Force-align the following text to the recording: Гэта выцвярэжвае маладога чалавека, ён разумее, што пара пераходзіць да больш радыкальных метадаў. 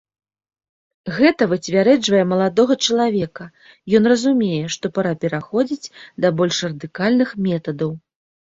Гэта 1.17 1.47
выцвярэжвае 1.51 2.21
маладога 2.31 2.77
чалавека, 2.87 3.45
ён 4.01 4.09
разумее, 4.13 4.63
што 4.79 4.93
пара 4.97 5.13
пераходзіць 5.27 5.91
да 6.25 6.35
больш 6.43 6.55
радыкальных 6.73 7.29
метадаў. 7.49 7.91